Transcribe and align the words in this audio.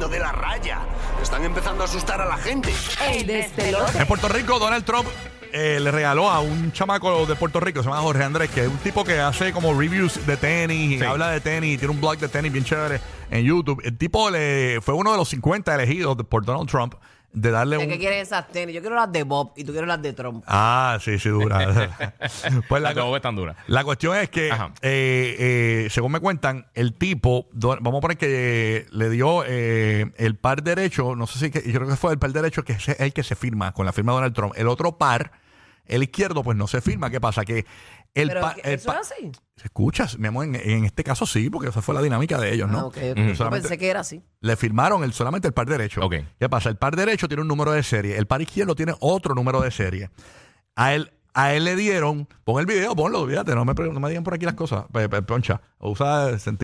saliendo 0.00 0.08
de 0.08 0.18
la 0.18 0.32
raya. 0.32 0.78
Están 1.22 1.44
empezando 1.44 1.82
a 1.82 1.86
asustar 1.86 2.20
a 2.20 2.26
la 2.26 2.36
gente. 2.38 2.72
En 3.98 4.06
Puerto 4.06 4.28
Rico, 4.28 4.58
Donald 4.58 4.84
Trump 4.84 5.06
eh, 5.52 5.78
le 5.80 5.90
regaló 5.90 6.30
a 6.30 6.40
un 6.40 6.72
chamaco 6.72 7.26
de 7.26 7.34
Puerto 7.36 7.60
Rico, 7.60 7.82
se 7.82 7.88
llama 7.88 8.00
Jorge 8.02 8.22
Andrés, 8.22 8.50
que 8.50 8.62
es 8.62 8.68
un 8.68 8.76
tipo 8.78 9.04
que 9.04 9.18
hace 9.20 9.52
como 9.52 9.78
reviews 9.78 10.24
de 10.26 10.36
tenis, 10.36 10.92
y 10.92 10.98
Sí. 10.98 11.04
habla 11.04 11.30
de 11.30 11.40
tenis, 11.40 11.74
y 11.74 11.78
tiene 11.78 11.92
un 11.92 12.00
blog 12.00 12.18
de 12.18 12.28
tenis 12.28 12.52
bien 12.52 12.64
chévere 12.64 13.00
en 13.30 13.44
YouTube. 13.44 13.80
El 13.84 13.96
tipo 13.98 14.30
le 14.30 14.78
fue 14.80 14.94
uno 14.94 15.10
de 15.12 15.18
los 15.18 15.28
50 15.28 15.74
elegidos 15.74 16.16
de- 16.16 16.24
por 16.24 16.44
Donald 16.44 16.68
Trump 16.70 16.94
de 17.32 17.50
darle 17.50 17.76
¿De 17.76 17.84
un... 17.84 17.88
qué 17.90 17.98
quieres 17.98 18.22
esas 18.22 18.48
tenis? 18.48 18.74
Yo 18.74 18.80
quiero 18.80 18.96
las 18.96 19.10
de 19.12 19.22
Bob 19.22 19.52
y 19.56 19.64
tú 19.64 19.72
quieres 19.72 19.88
las 19.88 20.02
de 20.02 20.12
Trump. 20.12 20.44
Ah, 20.46 20.98
sí, 21.00 21.18
sí, 21.18 21.28
dura. 21.28 21.58
pues 22.68 22.82
La 22.82 22.88
la, 22.90 22.94
de 22.94 23.00
Bob 23.00 23.16
es 23.16 23.22
tan 23.22 23.36
dura. 23.36 23.56
la 23.66 23.84
cuestión 23.84 24.16
es 24.16 24.30
que, 24.30 24.48
eh, 24.48 24.56
eh, 24.82 25.88
según 25.90 26.12
me 26.12 26.20
cuentan, 26.20 26.66
el 26.74 26.94
tipo, 26.94 27.48
vamos 27.52 27.98
a 27.98 28.00
poner 28.00 28.16
que 28.16 28.86
le 28.90 29.10
dio 29.10 29.44
eh, 29.46 30.12
el 30.16 30.36
par 30.36 30.62
derecho, 30.62 31.14
no 31.14 31.26
sé 31.26 31.38
si, 31.38 31.50
que, 31.50 31.62
yo 31.62 31.78
creo 31.78 31.88
que 31.88 31.96
fue 31.96 32.12
el 32.12 32.18
par 32.18 32.32
derecho 32.32 32.64
que 32.64 32.72
es 32.72 32.88
el 32.88 33.12
que 33.12 33.22
se 33.22 33.36
firma 33.36 33.72
con 33.72 33.86
la 33.86 33.92
firma 33.92 34.12
de 34.12 34.16
Donald 34.16 34.34
Trump. 34.34 34.54
El 34.56 34.68
otro 34.68 34.98
par, 34.98 35.32
el 35.86 36.02
izquierdo, 36.02 36.42
pues 36.42 36.56
no 36.56 36.66
se 36.66 36.80
firma. 36.80 37.10
¿Qué 37.10 37.20
pasa? 37.20 37.44
Que 37.44 37.64
el 38.14 38.32
par... 38.32 38.56
¿eso 38.64 38.92
es 38.92 38.98
así? 38.98 39.32
¿Escuchas? 39.64 40.18
Mi 40.18 40.28
amor, 40.28 40.44
en, 40.46 40.54
en 40.56 40.84
este 40.84 41.04
caso 41.04 41.26
sí, 41.26 41.50
porque 41.50 41.68
esa 41.68 41.82
fue 41.82 41.94
la 41.94 42.02
dinámica 42.02 42.38
de 42.38 42.52
ellos, 42.54 42.68
¿no? 42.70 42.90
Ah. 42.94 43.00
Mm. 43.16 43.28
Yo 43.28 43.34
Solamente- 43.36 43.68
pensé 43.68 43.78
que 43.78 43.88
era 43.88 44.00
así. 44.00 44.22
le 44.40 44.56
firmaron 44.56 45.04
el, 45.04 45.12
solamente 45.12 45.48
el 45.48 45.54
par 45.54 45.66
derecho. 45.66 46.00
¿Qué 46.10 46.48
pasa? 46.48 46.68
El 46.68 46.76
par 46.76 46.96
derecho 46.96 47.28
tiene 47.28 47.42
un 47.42 47.48
número 47.48 47.72
de 47.72 47.82
serie. 47.82 48.16
El 48.16 48.26
par 48.26 48.40
izquierdo 48.42 48.74
tiene 48.74 48.94
otro 49.00 49.34
número 49.34 49.60
de 49.60 49.70
serie. 49.70 50.10
A 50.76 50.94
él, 50.94 51.12
a 51.34 51.52
él 51.54 51.64
le 51.64 51.76
dieron, 51.76 52.26
pon 52.44 52.58
el 52.60 52.66
video, 52.66 52.96
ponlo, 52.96 53.20
olvídate, 53.20 53.54
no 53.54 53.64
me, 53.64 53.74
no 53.74 54.00
me 54.00 54.08
digan 54.08 54.24
por 54.24 54.34
aquí 54.34 54.44
las 54.46 54.54
cosas. 54.54 54.84
Pe- 54.92 55.08
pe- 55.08 55.22
Poncha, 55.22 55.60
usa. 55.78 56.30